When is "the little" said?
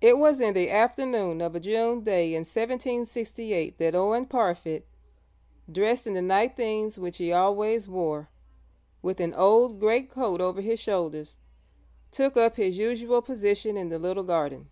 13.88-14.24